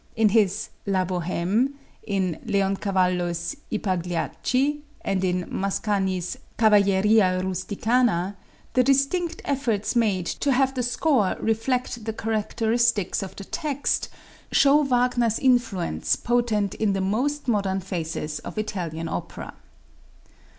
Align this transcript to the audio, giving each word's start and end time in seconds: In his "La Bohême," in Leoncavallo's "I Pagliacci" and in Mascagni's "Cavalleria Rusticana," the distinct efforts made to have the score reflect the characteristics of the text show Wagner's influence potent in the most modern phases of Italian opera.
In 0.15 0.29
his 0.29 0.69
"La 0.87 1.05
Bohême," 1.05 1.73
in 2.01 2.39
Leoncavallo's 2.45 3.55
"I 3.71 3.77
Pagliacci" 3.77 4.81
and 5.01 5.23
in 5.23 5.47
Mascagni's 5.47 6.39
"Cavalleria 6.57 7.39
Rusticana," 7.43 8.35
the 8.73 8.83
distinct 8.83 9.43
efforts 9.45 9.95
made 9.95 10.25
to 10.25 10.51
have 10.53 10.73
the 10.73 10.81
score 10.81 11.35
reflect 11.39 12.05
the 12.05 12.13
characteristics 12.13 13.21
of 13.21 13.35
the 13.35 13.43
text 13.45 14.09
show 14.51 14.81
Wagner's 14.81 15.37
influence 15.37 16.15
potent 16.15 16.73
in 16.73 16.93
the 16.93 16.99
most 17.01 17.47
modern 17.47 17.79
phases 17.79 18.39
of 18.39 18.57
Italian 18.57 19.07
opera. 19.07 19.53